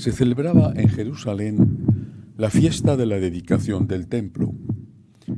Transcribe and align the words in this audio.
se 0.00 0.12
celebraba 0.12 0.72
en 0.76 0.88
Jerusalén 0.88 2.32
la 2.38 2.48
fiesta 2.48 2.96
de 2.96 3.04
la 3.04 3.20
dedicación 3.20 3.86
del 3.86 4.08
templo. 4.08 4.54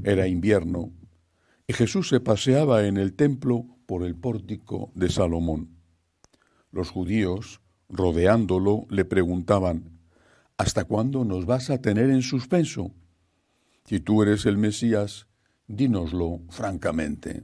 Era 0.05 0.29
invierno 0.29 0.93
y 1.67 1.73
Jesús 1.73 2.09
se 2.09 2.21
paseaba 2.21 2.87
en 2.87 2.97
el 2.97 3.15
templo 3.15 3.67
por 3.87 4.05
el 4.05 4.15
pórtico 4.15 4.93
de 4.95 5.11
Salomón. 5.11 5.71
Los 6.71 6.91
judíos, 6.91 7.61
rodeándolo, 7.89 8.87
le 8.89 9.05
preguntaban, 9.05 9.99
¿Hasta 10.57 10.85
cuándo 10.85 11.25
nos 11.25 11.45
vas 11.45 11.69
a 11.71 11.81
tener 11.83 12.11
en 12.11 12.23
suspenso? 12.23 12.93
Si 13.85 13.99
tú 13.99 14.23
eres 14.23 14.47
el 14.47 14.59
Mesías, 14.59 15.27
dínoslo 15.67 16.41
francamente. 16.51 17.43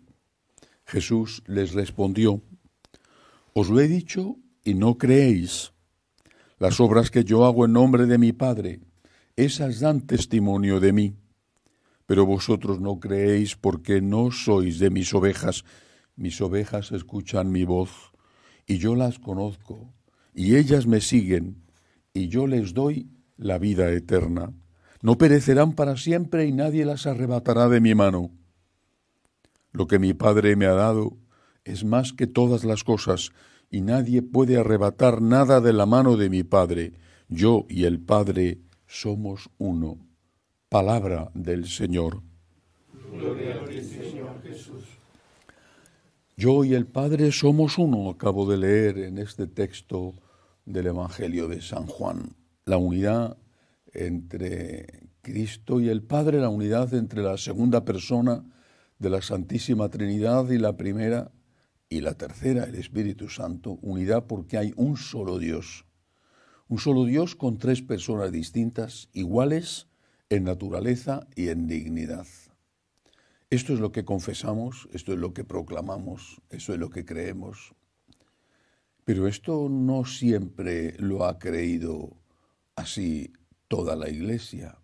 Jesús 0.87 1.43
les 1.49 1.73
respondió, 1.73 2.43
Os 3.55 3.71
lo 3.71 3.81
he 3.81 3.89
dicho 3.89 4.37
y 4.63 4.75
no 4.75 4.99
creéis. 4.99 5.73
Las 6.59 6.81
obras 6.81 7.11
que 7.11 7.25
yo 7.25 7.45
hago 7.45 7.65
en 7.65 7.73
nombre 7.73 8.07
de 8.07 8.19
mi 8.19 8.33
Padre, 8.33 8.81
esas 9.37 9.79
dan 9.79 10.01
testimonio 10.07 10.81
de 10.81 10.93
mí. 10.93 11.15
Pero 12.07 12.27
vosotros 12.27 12.81
no 12.81 12.99
creéis 12.99 13.55
porque 13.55 14.01
no 14.01 14.31
sois 14.33 14.79
de 14.79 14.91
mis 14.91 15.15
ovejas. 15.15 15.65
Mis 16.17 16.41
ovejas 16.41 16.91
escuchan 16.91 17.53
mi 17.53 17.65
voz, 17.65 18.13
y 18.67 18.79
yo 18.79 18.97
las 18.97 19.21
conozco, 19.21 19.95
y 20.35 20.57
ellas 20.57 20.87
me 20.87 21.01
siguen, 21.01 21.63
y 22.13 22.29
yo 22.29 22.49
les 22.49 22.75
doy 22.75 23.09
la 23.37 23.59
vida 23.59 23.91
eterna. 23.93 24.53
No 25.01 25.17
perecerán 25.17 25.75
para 25.75 25.97
siempre 25.97 26.47
y 26.47 26.53
nadie 26.53 26.85
las 26.85 27.07
arrebatará 27.07 27.69
de 27.69 27.81
mi 27.81 27.95
mano. 27.95 28.33
Lo 29.71 29.87
que 29.87 30.01
mi 30.01 30.13
Padre 30.13 30.57
me 30.57 30.67
ha 30.67 30.75
dado 30.75 31.17
es 31.65 31.85
más 31.85 32.13
que 32.13 32.27
todas 32.27 32.65
las 32.65 32.83
cosas, 32.83 33.31
y 33.71 33.81
nadie 33.81 34.23
puede 34.23 34.57
arrebatar 34.57 35.21
nada 35.21 35.61
de 35.61 35.73
la 35.73 35.87
mano 35.87 36.17
de 36.17 36.31
mi 36.31 36.43
Padre. 36.43 36.95
Yo 37.29 37.67
y 37.69 37.85
el 37.85 38.01
Padre 38.01 38.59
somos 38.87 39.51
uno. 39.59 39.99
Palabra 40.69 41.31
del 41.35 41.67
Señor. 41.67 42.23
Gloria 43.13 43.55
a 43.55 43.65
ti, 43.65 43.81
Señor 43.81 44.43
Jesús. 44.43 44.85
Yo 46.37 46.65
y 46.65 46.75
el 46.75 46.87
Padre 46.87 47.33
somos 47.33 47.79
uno, 47.79 48.11
acabo 48.11 48.49
de 48.51 48.59
leer 48.59 48.99
en 48.99 49.19
este 49.19 49.47
texto 49.47 50.15
del 50.65 50.87
Evangelio 50.87 51.49
de 51.49 51.61
San 51.61 51.87
Juan. 51.87 52.37
La 52.65 52.77
unidad 52.77 53.37
entre 53.93 55.09
Cristo 55.23 55.81
y 55.81 55.89
el 55.89 56.03
Padre, 56.03 56.39
la 56.39 56.49
unidad 56.49 56.95
entre 56.95 57.23
la 57.23 57.37
segunda 57.39 57.85
persona 57.85 58.45
de 58.99 59.11
la 59.11 59.21
Santísima 59.21 59.89
Trinidad 59.89 60.49
y 60.51 60.59
la 60.59 60.77
primera 60.77 61.33
y 61.89 62.01
la 62.01 62.15
tercera, 62.15 62.65
el 62.65 62.75
Espíritu 62.75 63.29
Santo, 63.29 63.79
unidad 63.83 64.27
porque 64.27 64.59
hay 64.59 64.73
un 64.77 64.97
solo 64.97 65.39
Dios. 65.39 65.87
Un 66.69 66.79
solo 66.79 67.05
Dios 67.05 67.35
con 67.35 67.59
tres 67.59 67.81
personas 67.81 68.31
distintas, 68.31 69.09
iguales 69.13 69.89
en 70.29 70.45
naturaleza 70.45 71.27
y 71.35 71.49
en 71.49 71.67
dignidad. 71.67 72.27
Esto 73.51 73.73
es 73.73 73.81
lo 73.81 73.93
que 73.93 74.05
confesamos, 74.05 74.89
esto 74.93 75.15
es 75.15 75.19
lo 75.19 75.33
que 75.33 75.45
proclamamos, 75.45 76.43
eso 76.51 76.75
es 76.75 76.79
lo 76.79 76.91
que 76.91 77.07
creemos. 77.07 77.75
Pero 79.05 79.27
esto 79.27 79.71
no 79.71 80.05
siempre 80.05 80.95
lo 80.99 81.25
ha 81.25 81.39
creído 81.39 82.19
así 82.77 83.33
toda 83.67 83.97
la 83.97 84.11
Iglesia. 84.11 84.79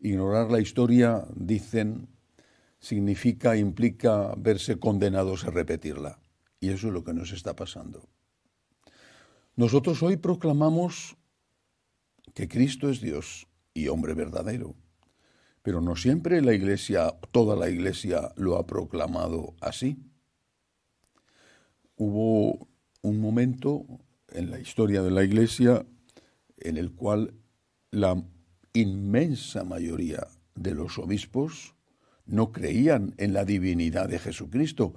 Ignorar 0.00 0.50
la 0.50 0.60
historia, 0.60 1.24
dicen, 1.36 2.08
significa, 2.78 3.56
implica 3.56 4.34
verse 4.36 4.78
condenados 4.78 5.44
a 5.44 5.50
repetirla. 5.50 6.18
Y 6.60 6.70
eso 6.70 6.88
es 6.88 6.92
lo 6.92 7.04
que 7.04 7.14
nos 7.14 7.32
está 7.32 7.54
pasando. 7.54 8.08
Nosotros 9.56 10.02
hoy 10.02 10.16
proclamamos 10.16 11.16
que 12.34 12.48
Cristo 12.48 12.90
es 12.90 13.00
Dios 13.00 13.46
y 13.72 13.88
hombre 13.88 14.14
verdadero, 14.14 14.74
pero 15.62 15.80
no 15.80 15.96
siempre 15.96 16.42
la 16.42 16.54
Iglesia, 16.54 17.18
toda 17.32 17.56
la 17.56 17.70
Iglesia 17.70 18.32
lo 18.36 18.56
ha 18.56 18.66
proclamado 18.66 19.54
así. 19.60 19.98
Hubo 21.96 22.68
un 23.02 23.20
momento 23.20 23.86
en 24.28 24.50
la 24.50 24.60
historia 24.60 25.02
de 25.02 25.10
la 25.10 25.24
Iglesia 25.24 25.86
en 26.58 26.76
el 26.76 26.92
cual 26.92 27.34
la 27.90 28.22
inmensa 28.74 29.64
mayoría 29.64 30.26
de 30.54 30.74
los 30.74 30.98
obispos 30.98 31.75
no 32.26 32.52
creían 32.52 33.14
en 33.18 33.32
la 33.32 33.44
divinidad 33.44 34.08
de 34.08 34.18
Jesucristo. 34.18 34.94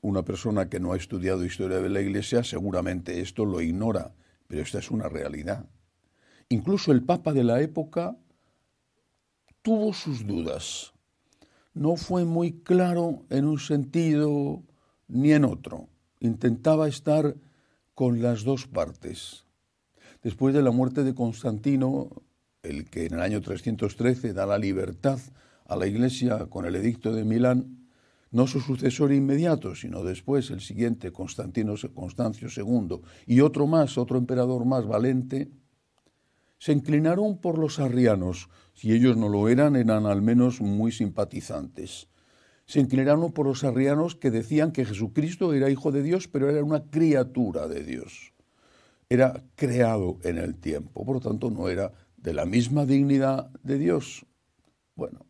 Una 0.00 0.24
persona 0.24 0.68
que 0.68 0.80
no 0.80 0.92
ha 0.92 0.96
estudiado 0.96 1.44
historia 1.44 1.78
de 1.78 1.88
la 1.88 2.00
Iglesia 2.00 2.44
seguramente 2.44 3.20
esto 3.20 3.44
lo 3.44 3.60
ignora, 3.60 4.14
pero 4.46 4.62
esta 4.62 4.78
es 4.78 4.90
una 4.90 5.08
realidad. 5.08 5.68
Incluso 6.48 6.92
el 6.92 7.02
Papa 7.02 7.32
de 7.32 7.44
la 7.44 7.60
época 7.60 8.16
tuvo 9.62 9.92
sus 9.92 10.26
dudas. 10.26 10.92
No 11.74 11.96
fue 11.96 12.24
muy 12.24 12.52
claro 12.52 13.24
en 13.30 13.46
un 13.46 13.58
sentido 13.58 14.62
ni 15.08 15.32
en 15.32 15.44
otro. 15.44 15.88
Intentaba 16.20 16.88
estar 16.88 17.36
con 17.94 18.22
las 18.22 18.44
dos 18.44 18.66
partes. 18.66 19.44
Después 20.22 20.54
de 20.54 20.62
la 20.62 20.70
muerte 20.70 21.04
de 21.04 21.14
Constantino, 21.14 22.10
el 22.62 22.88
que 22.88 23.06
en 23.06 23.14
el 23.14 23.20
año 23.20 23.40
313 23.40 24.32
da 24.32 24.46
la 24.46 24.58
libertad 24.58 25.18
a 25.68 25.76
la 25.76 25.86
Iglesia 25.86 26.46
con 26.46 26.64
el 26.66 26.76
edicto 26.76 27.12
de 27.12 27.24
Milán, 27.24 27.88
no 28.30 28.46
su 28.46 28.60
sucesor 28.60 29.12
inmediato, 29.12 29.74
sino 29.74 30.02
después 30.02 30.50
el 30.50 30.60
siguiente, 30.60 31.12
Constantino 31.12 31.74
Constancio 31.94 32.48
II, 32.54 33.00
y 33.26 33.40
otro 33.40 33.66
más, 33.66 33.98
otro 33.98 34.18
emperador 34.18 34.64
más, 34.64 34.86
Valente, 34.86 35.50
se 36.58 36.72
inclinaron 36.72 37.38
por 37.38 37.58
los 37.58 37.78
arrianos. 37.78 38.48
Si 38.74 38.92
ellos 38.92 39.16
no 39.16 39.28
lo 39.28 39.48
eran, 39.48 39.76
eran 39.76 40.06
al 40.06 40.22
menos 40.22 40.60
muy 40.60 40.92
simpatizantes. 40.92 42.08
Se 42.66 42.80
inclinaron 42.80 43.32
por 43.32 43.46
los 43.46 43.62
arrianos 43.62 44.16
que 44.16 44.30
decían 44.30 44.72
que 44.72 44.84
Jesucristo 44.84 45.52
era 45.52 45.70
hijo 45.70 45.92
de 45.92 46.02
Dios, 46.02 46.28
pero 46.28 46.50
era 46.50 46.64
una 46.64 46.84
criatura 46.84 47.68
de 47.68 47.84
Dios. 47.84 48.32
Era 49.08 49.44
creado 49.54 50.18
en 50.24 50.38
el 50.38 50.56
tiempo, 50.56 51.04
por 51.04 51.16
lo 51.16 51.20
tanto 51.20 51.50
no 51.50 51.68
era 51.68 51.92
de 52.16 52.34
la 52.34 52.44
misma 52.44 52.86
dignidad 52.86 53.50
de 53.62 53.78
Dios. 53.78 54.26
Bueno, 54.96 55.26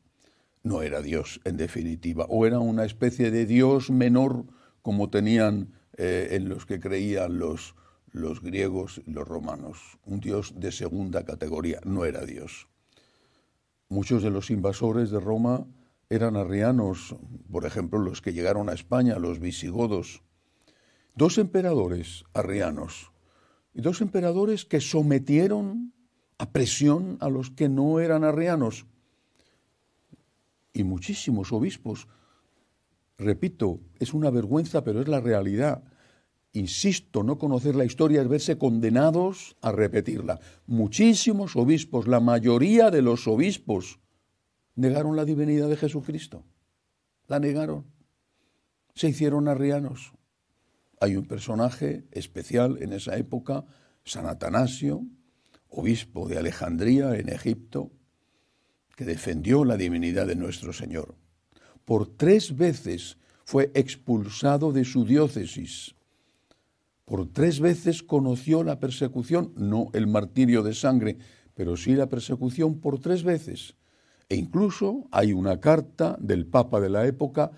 no 0.66 0.82
era 0.82 1.00
Dios 1.00 1.40
en 1.44 1.56
definitiva, 1.56 2.26
o 2.28 2.44
era 2.44 2.58
una 2.58 2.84
especie 2.84 3.30
de 3.30 3.46
Dios 3.46 3.88
menor 3.88 4.46
como 4.82 5.10
tenían 5.10 5.72
eh, 5.96 6.28
en 6.32 6.48
los 6.48 6.66
que 6.66 6.80
creían 6.80 7.38
los, 7.38 7.76
los 8.10 8.42
griegos 8.42 9.00
y 9.06 9.12
los 9.12 9.28
romanos, 9.28 9.98
un 10.04 10.18
Dios 10.18 10.54
de 10.56 10.72
segunda 10.72 11.24
categoría, 11.24 11.80
no 11.84 12.04
era 12.04 12.26
Dios. 12.26 12.68
Muchos 13.88 14.24
de 14.24 14.30
los 14.30 14.50
invasores 14.50 15.10
de 15.10 15.20
Roma 15.20 15.68
eran 16.10 16.36
arrianos, 16.36 17.14
por 17.50 17.64
ejemplo, 17.64 18.00
los 18.00 18.20
que 18.20 18.32
llegaron 18.32 18.68
a 18.68 18.72
España, 18.72 19.20
los 19.20 19.38
visigodos. 19.38 20.22
Dos 21.14 21.38
emperadores 21.38 22.24
arrianos 22.34 23.12
y 23.72 23.82
dos 23.82 24.00
emperadores 24.00 24.64
que 24.64 24.80
sometieron 24.80 25.94
a 26.38 26.50
presión 26.50 27.18
a 27.20 27.28
los 27.28 27.50
que 27.50 27.68
no 27.68 28.00
eran 28.00 28.24
arrianos 28.24 28.86
y 30.76 30.84
muchísimos 30.84 31.52
obispos. 31.52 32.06
Repito, 33.16 33.80
es 33.98 34.12
una 34.12 34.30
vergüenza, 34.30 34.84
pero 34.84 35.00
es 35.00 35.08
la 35.08 35.20
realidad. 35.20 35.82
Insisto, 36.52 37.22
no 37.22 37.38
conocer 37.38 37.74
la 37.74 37.86
historia 37.86 38.20
es 38.20 38.28
verse 38.28 38.58
condenados 38.58 39.56
a 39.62 39.72
repetirla. 39.72 40.38
Muchísimos 40.66 41.56
obispos, 41.56 42.06
la 42.06 42.20
mayoría 42.20 42.90
de 42.90 43.00
los 43.00 43.26
obispos, 43.26 44.00
negaron 44.74 45.16
la 45.16 45.24
divinidad 45.24 45.68
de 45.68 45.76
Jesucristo. 45.76 46.44
La 47.26 47.40
negaron. 47.40 47.86
Se 48.94 49.08
hicieron 49.08 49.48
arrianos. 49.48 50.12
Hay 51.00 51.16
un 51.16 51.24
personaje 51.24 52.06
especial 52.12 52.82
en 52.82 52.92
esa 52.92 53.16
época, 53.16 53.64
San 54.04 54.26
Atanasio, 54.26 55.06
obispo 55.68 56.28
de 56.28 56.38
Alejandría 56.38 57.16
en 57.16 57.30
Egipto, 57.30 57.92
que 58.96 59.04
defendió 59.04 59.64
la 59.64 59.76
divinidad 59.76 60.26
de 60.26 60.34
nuestro 60.34 60.72
Señor. 60.72 61.14
Por 61.84 62.08
tres 62.08 62.56
veces 62.56 63.18
fue 63.44 63.70
expulsado 63.74 64.72
de 64.72 64.84
su 64.84 65.04
diócesis. 65.04 65.94
Por 67.04 67.30
tres 67.32 67.60
veces 67.60 68.02
conoció 68.02 68.64
la 68.64 68.80
persecución, 68.80 69.52
no 69.54 69.90
el 69.92 70.08
martirio 70.08 70.64
de 70.64 70.74
sangre, 70.74 71.18
pero 71.54 71.76
sí 71.76 71.94
la 71.94 72.08
persecución 72.08 72.80
por 72.80 72.98
tres 72.98 73.22
veces. 73.22 73.76
E 74.28 74.34
incluso 74.34 75.06
hay 75.12 75.32
una 75.32 75.60
carta 75.60 76.16
del 76.18 76.46
Papa 76.46 76.80
de 76.80 76.90
la 76.90 77.06
época 77.06 77.52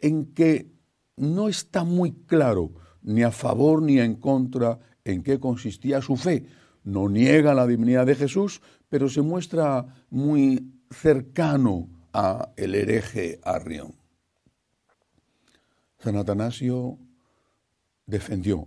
en 0.00 0.34
que 0.34 0.72
no 1.16 1.48
está 1.48 1.84
muy 1.84 2.12
claro 2.26 2.72
ni 3.02 3.22
a 3.22 3.30
favor 3.30 3.82
ni 3.82 4.00
en 4.00 4.16
contra 4.16 4.80
en 5.04 5.22
qué 5.22 5.38
consistía 5.38 6.02
su 6.02 6.16
fe. 6.16 6.46
No 6.82 7.08
niega 7.08 7.54
la 7.54 7.66
divinidad 7.66 8.06
de 8.06 8.16
Jesús, 8.16 8.60
pero 8.90 9.08
se 9.08 9.22
muestra 9.22 10.04
muy 10.10 10.74
cercano 10.90 11.88
a 12.12 12.52
el 12.56 12.74
hereje 12.74 13.40
Arrión. 13.44 13.94
San 16.00 16.16
Atanasio 16.16 16.98
defendió 18.04 18.66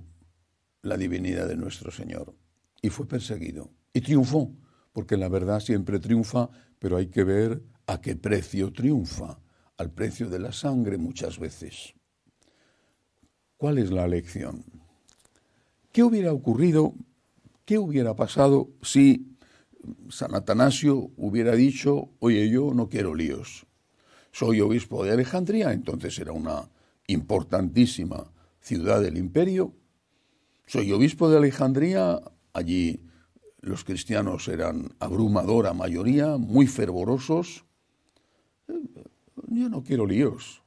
la 0.81 0.97
divinidad 0.97 1.47
de 1.47 1.57
nuestro 1.57 1.91
Señor 1.91 2.33
y 2.81 2.89
fue 2.89 3.07
perseguido. 3.07 3.69
Y 3.93 4.01
triunfó, 4.01 4.51
porque 4.91 5.17
la 5.17 5.29
verdad 5.29 5.59
siempre 5.59 5.99
triunfa, 5.99 6.49
pero 6.79 6.97
hay 6.97 7.07
que 7.07 7.23
ver 7.23 7.61
a 7.85 7.99
qué 8.01 8.15
precio 8.15 8.71
triunfa, 8.71 9.39
al 9.77 9.91
precio 9.91 10.29
de 10.29 10.39
la 10.39 10.51
sangre 10.51 10.97
muchas 10.97 11.37
veces. 11.37 11.93
¿Cuál 13.57 13.77
es 13.77 13.91
la 13.91 14.07
lección? 14.07 14.63
¿Qué 15.91 16.03
hubiera 16.03 16.33
ocurrido, 16.33 16.93
qué 17.65 17.77
hubiera 17.77 18.15
pasado 18.15 18.69
si 18.81 19.32
San 20.09 20.35
Atanasio 20.35 21.11
hubiera 21.17 21.55
dicho, 21.55 22.09
oye, 22.19 22.49
yo 22.49 22.73
no 22.73 22.89
quiero 22.89 23.15
líos, 23.15 23.65
soy 24.31 24.61
obispo 24.61 25.03
de 25.03 25.11
Alejandría, 25.11 25.73
entonces 25.73 26.17
era 26.19 26.31
una 26.31 26.69
importantísima 27.07 28.31
ciudad 28.59 29.01
del 29.01 29.17
imperio, 29.17 29.73
soy 30.65 30.91
obispo 30.91 31.29
de 31.29 31.37
Alejandría, 31.37 32.21
allí 32.53 33.01
los 33.59 33.83
cristianos 33.83 34.47
eran 34.47 34.93
abrumadora 34.99 35.73
mayoría, 35.73 36.37
muy 36.37 36.67
fervorosos, 36.67 37.65
yo 38.67 39.69
no 39.69 39.83
quiero 39.83 40.05
líos, 40.05 40.63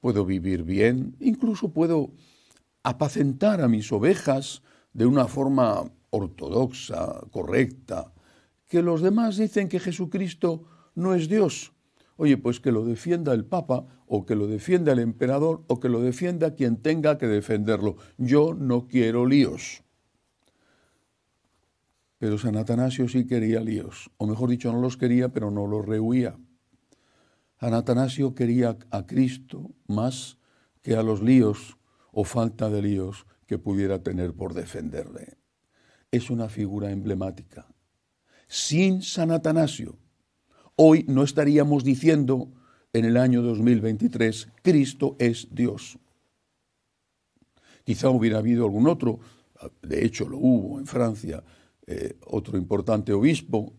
puedo 0.00 0.24
vivir 0.24 0.62
bien, 0.62 1.16
incluso 1.20 1.68
puedo 1.72 2.12
apacentar 2.82 3.60
a 3.60 3.68
mis 3.68 3.92
ovejas 3.92 4.62
de 4.92 5.06
una 5.06 5.26
forma 5.26 5.84
ortodoxa, 6.10 7.20
correcta, 7.30 8.12
que 8.68 8.82
los 8.82 9.00
demás 9.00 9.36
dicen 9.36 9.68
que 9.68 9.80
Jesucristo 9.80 10.64
no 10.94 11.14
es 11.14 11.28
Dios. 11.28 11.72
Oye, 12.16 12.36
pues 12.36 12.60
que 12.60 12.70
lo 12.70 12.84
defienda 12.84 13.32
el 13.32 13.44
Papa 13.44 13.86
o 14.06 14.26
que 14.26 14.34
lo 14.34 14.46
defienda 14.46 14.92
el 14.92 14.98
emperador 14.98 15.64
o 15.68 15.80
que 15.80 15.88
lo 15.88 16.00
defienda 16.00 16.54
quien 16.54 16.76
tenga 16.76 17.16
que 17.16 17.26
defenderlo. 17.26 17.96
Yo 18.18 18.54
no 18.54 18.86
quiero 18.86 19.26
líos. 19.26 19.82
Pero 22.18 22.36
San 22.36 22.56
Atanasio 22.56 23.08
sí 23.08 23.26
quería 23.26 23.60
líos, 23.60 24.10
o 24.16 24.26
mejor 24.26 24.50
dicho, 24.50 24.72
no 24.72 24.80
los 24.80 24.96
quería, 24.96 25.28
pero 25.28 25.52
no 25.52 25.68
los 25.68 25.86
rehuía. 25.86 26.36
San 27.60 27.74
Atanasio 27.74 28.34
quería 28.34 28.76
a 28.90 29.06
Cristo 29.06 29.70
más 29.86 30.38
que 30.82 30.96
a 30.96 31.02
los 31.04 31.22
líos 31.22 31.78
o 32.10 32.24
falta 32.24 32.70
de 32.70 32.82
líos 32.82 33.26
que 33.46 33.58
pudiera 33.58 34.02
tener 34.02 34.34
por 34.34 34.54
defenderle. 34.54 35.38
Es 36.10 36.30
una 36.30 36.48
figura 36.48 36.90
emblemática 36.90 37.68
sin 38.48 39.02
San 39.02 39.30
Atanasio, 39.30 39.98
hoy 40.76 41.04
no 41.06 41.22
estaríamos 41.22 41.84
diciendo 41.84 42.50
en 42.92 43.04
el 43.04 43.16
año 43.16 43.42
2023, 43.42 44.48
Cristo 44.62 45.16
es 45.18 45.48
Dios. 45.50 45.98
Quizá 47.84 48.10
hubiera 48.10 48.38
habido 48.38 48.64
algún 48.64 48.88
otro, 48.88 49.20
de 49.82 50.04
hecho 50.04 50.28
lo 50.28 50.38
hubo 50.38 50.78
en 50.78 50.86
Francia, 50.86 51.44
eh, 51.86 52.16
otro 52.26 52.58
importante 52.58 53.12
obispo, 53.12 53.74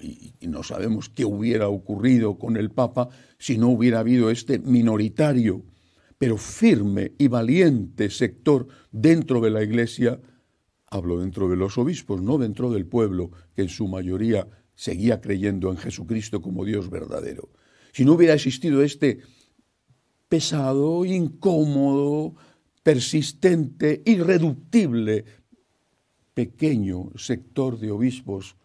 y, 0.00 0.34
y 0.40 0.48
no 0.48 0.62
sabemos 0.62 1.08
qué 1.08 1.24
hubiera 1.24 1.68
ocurrido 1.68 2.38
con 2.38 2.56
el 2.56 2.70
Papa 2.70 3.08
si 3.38 3.56
no 3.56 3.68
hubiera 3.68 4.00
habido 4.00 4.30
este 4.30 4.58
minoritario, 4.58 5.62
pero 6.18 6.36
firme 6.36 7.12
y 7.18 7.28
valiente 7.28 8.10
sector 8.10 8.66
dentro 8.90 9.40
de 9.40 9.50
la 9.50 9.62
Iglesia 9.62 10.20
Hablo 10.92 11.20
dentro 11.20 11.48
de 11.48 11.56
los 11.56 11.78
obispos, 11.78 12.20
no 12.20 12.36
dentro 12.36 12.70
del 12.70 12.84
pueblo, 12.84 13.30
que 13.56 13.62
en 13.62 13.70
su 13.70 13.88
mayoría 13.88 14.46
seguía 14.74 15.22
creyendo 15.22 15.70
en 15.70 15.78
Jesucristo 15.78 16.42
como 16.42 16.66
Dios 16.66 16.90
verdadero. 16.90 17.48
Si 17.94 18.04
no 18.04 18.12
hubiera 18.12 18.34
existido 18.34 18.82
este 18.82 19.20
pesado, 20.28 21.06
incómodo, 21.06 22.34
persistente, 22.82 24.02
irreductible, 24.04 25.24
pequeño 26.34 27.10
sector 27.16 27.78
de 27.78 27.90
obispos 27.90 28.56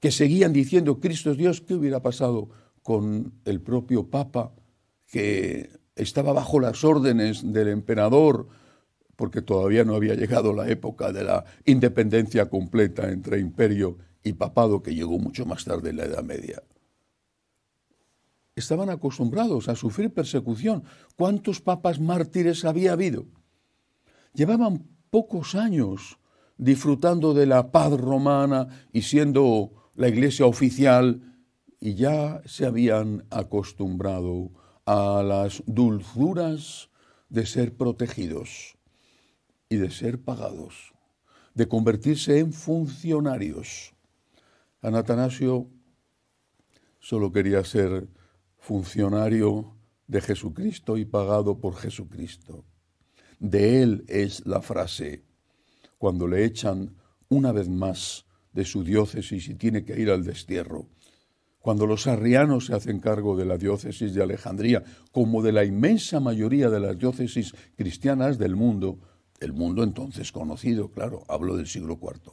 que 0.00 0.10
seguían 0.10 0.52
diciendo 0.52 1.00
Cristo 1.00 1.30
es 1.30 1.38
Dios, 1.38 1.62
¿qué 1.62 1.72
hubiera 1.72 2.02
pasado 2.02 2.50
con 2.82 3.32
el 3.46 3.62
propio 3.62 4.10
Papa 4.10 4.52
que 5.06 5.70
estaba 5.96 6.34
bajo 6.34 6.60
las 6.60 6.84
órdenes 6.84 7.54
del 7.54 7.68
emperador, 7.68 8.48
porque 9.16 9.42
todavía 9.42 9.84
no 9.84 9.94
había 9.94 10.14
llegado 10.14 10.52
la 10.52 10.68
época 10.68 11.12
de 11.12 11.24
la 11.24 11.44
independencia 11.64 12.48
completa 12.48 13.10
entre 13.10 13.38
imperio 13.38 13.98
y 14.22 14.32
papado 14.32 14.82
que 14.82 14.94
llegó 14.94 15.18
mucho 15.18 15.46
más 15.46 15.64
tarde 15.64 15.90
en 15.90 15.96
la 15.96 16.04
Edad 16.04 16.24
Media. 16.24 16.62
Estaban 18.56 18.88
acostumbrados 18.88 19.68
a 19.68 19.74
sufrir 19.74 20.12
persecución. 20.12 20.84
¿Cuántos 21.16 21.60
papas 21.60 22.00
mártires 22.00 22.64
había 22.64 22.92
habido? 22.92 23.26
Llevaban 24.32 24.86
pocos 25.10 25.54
años 25.54 26.18
disfrutando 26.56 27.34
de 27.34 27.46
la 27.46 27.72
paz 27.72 27.92
romana 27.92 28.68
y 28.92 29.02
siendo 29.02 29.90
la 29.94 30.08
iglesia 30.08 30.46
oficial 30.46 31.34
y 31.80 31.94
ya 31.94 32.42
se 32.46 32.64
habían 32.64 33.24
acostumbrado 33.30 34.50
a 34.86 35.22
las 35.24 35.62
dulzuras 35.66 36.90
de 37.28 37.46
ser 37.46 37.76
protegidos 37.76 38.76
y 39.74 39.76
de 39.76 39.90
ser 39.90 40.20
pagados, 40.20 40.94
de 41.54 41.66
convertirse 41.66 42.38
en 42.38 42.52
funcionarios. 42.52 43.92
Anatanasio 44.80 45.68
solo 47.00 47.32
quería 47.32 47.64
ser 47.64 48.08
funcionario 48.58 49.74
de 50.06 50.20
Jesucristo 50.20 50.96
y 50.96 51.04
pagado 51.04 51.58
por 51.58 51.76
Jesucristo. 51.76 52.64
De 53.40 53.82
él 53.82 54.04
es 54.08 54.46
la 54.46 54.62
frase, 54.62 55.24
cuando 55.98 56.28
le 56.28 56.44
echan 56.44 56.94
una 57.28 57.50
vez 57.52 57.68
más 57.68 58.26
de 58.52 58.64
su 58.64 58.84
diócesis 58.84 59.48
y 59.48 59.54
tiene 59.54 59.84
que 59.84 60.00
ir 60.00 60.10
al 60.10 60.24
destierro. 60.24 60.88
Cuando 61.58 61.86
los 61.86 62.06
arrianos 62.06 62.66
se 62.66 62.74
hacen 62.74 63.00
cargo 63.00 63.36
de 63.36 63.46
la 63.46 63.58
diócesis 63.58 64.14
de 64.14 64.22
Alejandría, 64.22 64.84
como 65.10 65.42
de 65.42 65.50
la 65.50 65.64
inmensa 65.64 66.20
mayoría 66.20 66.70
de 66.70 66.78
las 66.78 66.96
diócesis 66.96 67.54
cristianas 67.74 68.38
del 68.38 68.54
mundo, 68.54 69.00
el 69.44 69.52
mundo 69.52 69.82
entonces 69.82 70.32
conocido, 70.32 70.90
claro, 70.90 71.24
hablo 71.28 71.56
del 71.56 71.66
siglo 71.66 71.98
IV. 72.00 72.32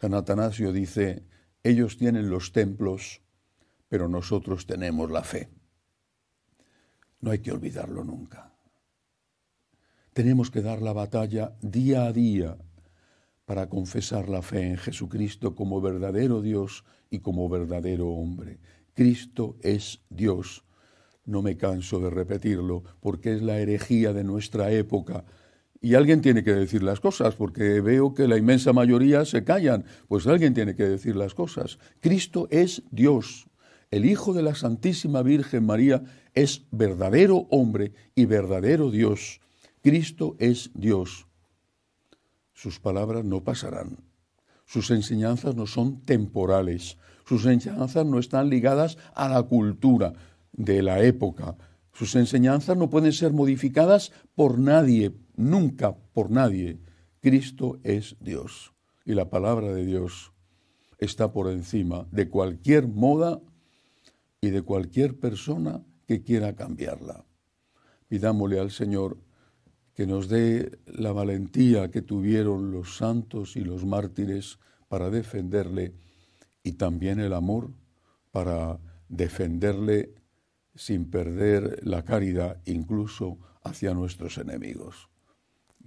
San 0.00 0.14
Atanasio 0.14 0.72
dice, 0.72 1.24
ellos 1.62 1.96
tienen 1.96 2.30
los 2.30 2.52
templos, 2.52 3.22
pero 3.88 4.08
nosotros 4.08 4.66
tenemos 4.66 5.10
la 5.10 5.22
fe. 5.22 5.48
No 7.20 7.30
hay 7.30 7.40
que 7.40 7.52
olvidarlo 7.52 8.04
nunca. 8.04 8.52
Tenemos 10.12 10.50
que 10.50 10.62
dar 10.62 10.80
la 10.82 10.92
batalla 10.92 11.56
día 11.60 12.04
a 12.04 12.12
día 12.12 12.56
para 13.44 13.68
confesar 13.68 14.28
la 14.28 14.42
fe 14.42 14.62
en 14.62 14.76
Jesucristo 14.76 15.54
como 15.54 15.80
verdadero 15.80 16.42
Dios 16.42 16.84
y 17.10 17.20
como 17.20 17.48
verdadero 17.48 18.08
hombre. 18.08 18.58
Cristo 18.94 19.56
es 19.62 20.00
Dios 20.08 20.65
no 21.26 21.42
me 21.42 21.56
canso 21.56 22.00
de 22.00 22.10
repetirlo, 22.10 22.84
porque 23.00 23.34
es 23.34 23.42
la 23.42 23.58
herejía 23.58 24.12
de 24.12 24.24
nuestra 24.24 24.70
época. 24.70 25.24
Y 25.80 25.94
alguien 25.94 26.22
tiene 26.22 26.42
que 26.42 26.54
decir 26.54 26.82
las 26.82 27.00
cosas, 27.00 27.34
porque 27.34 27.80
veo 27.80 28.14
que 28.14 28.26
la 28.26 28.38
inmensa 28.38 28.72
mayoría 28.72 29.24
se 29.24 29.44
callan, 29.44 29.84
pues 30.08 30.26
alguien 30.26 30.54
tiene 30.54 30.74
que 30.74 30.84
decir 30.84 31.16
las 31.16 31.34
cosas. 31.34 31.78
Cristo 32.00 32.48
es 32.50 32.82
Dios. 32.90 33.46
El 33.90 34.04
Hijo 34.04 34.32
de 34.32 34.42
la 34.42 34.54
Santísima 34.54 35.22
Virgen 35.22 35.66
María 35.66 36.02
es 36.34 36.62
verdadero 36.70 37.46
hombre 37.50 37.92
y 38.14 38.24
verdadero 38.24 38.90
Dios. 38.90 39.40
Cristo 39.82 40.36
es 40.38 40.70
Dios. 40.74 41.26
Sus 42.52 42.80
palabras 42.80 43.24
no 43.24 43.44
pasarán. 43.44 43.98
Sus 44.64 44.90
enseñanzas 44.90 45.54
no 45.54 45.66
son 45.66 46.00
temporales. 46.00 46.98
Sus 47.24 47.46
enseñanzas 47.46 48.06
no 48.06 48.18
están 48.18 48.48
ligadas 48.48 48.98
a 49.14 49.28
la 49.28 49.42
cultura 49.42 50.14
de 50.56 50.82
la 50.82 51.02
época. 51.02 51.56
Sus 51.92 52.14
enseñanzas 52.16 52.76
no 52.76 52.90
pueden 52.90 53.12
ser 53.12 53.32
modificadas 53.32 54.12
por 54.34 54.58
nadie, 54.58 55.12
nunca 55.36 55.96
por 56.12 56.30
nadie. 56.30 56.80
Cristo 57.20 57.78
es 57.84 58.16
Dios 58.20 58.72
y 59.04 59.14
la 59.14 59.30
palabra 59.30 59.72
de 59.72 59.84
Dios 59.84 60.32
está 60.98 61.32
por 61.32 61.50
encima 61.50 62.06
de 62.10 62.28
cualquier 62.28 62.88
moda 62.88 63.40
y 64.40 64.50
de 64.50 64.62
cualquier 64.62 65.18
persona 65.18 65.82
que 66.06 66.22
quiera 66.22 66.54
cambiarla. 66.54 67.24
Pidámosle 68.08 68.60
al 68.60 68.70
Señor 68.70 69.18
que 69.94 70.06
nos 70.06 70.28
dé 70.28 70.78
la 70.86 71.12
valentía 71.12 71.90
que 71.90 72.02
tuvieron 72.02 72.70
los 72.70 72.96
santos 72.96 73.56
y 73.56 73.60
los 73.60 73.84
mártires 73.84 74.58
para 74.88 75.10
defenderle 75.10 75.94
y 76.62 76.72
también 76.72 77.18
el 77.18 77.32
amor 77.32 77.72
para 78.30 78.78
defenderle 79.08 80.14
sin 80.76 81.10
perder 81.10 81.80
la 81.82 82.04
caridad 82.04 82.60
incluso 82.64 83.38
hacia 83.62 83.94
nuestros 83.94 84.38
enemigos. 84.38 85.08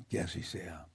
Que 0.10 0.20
así 0.20 0.44
sea. 0.44 0.88